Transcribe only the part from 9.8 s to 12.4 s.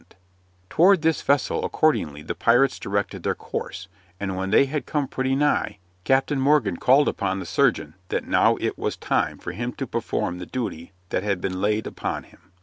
perform the duty that had been laid upon